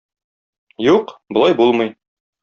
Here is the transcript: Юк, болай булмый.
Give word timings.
Юк, 0.85 1.13
болай 1.37 1.55
булмый. 1.59 1.93